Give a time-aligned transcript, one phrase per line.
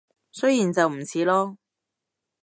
[0.31, 1.57] 雖然就唔似囉